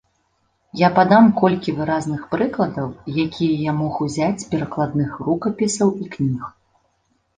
[0.79, 2.87] Я падам колькі выразных прыкладаў,
[3.25, 6.41] якія я мог узяць з перакладных рукапісаў і кніг.